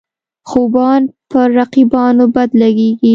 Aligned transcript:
خوبان 0.49 1.01
پر 1.31 1.47
رقیبانو 1.59 2.25
بد 2.35 2.49
لګيږي. 2.61 3.09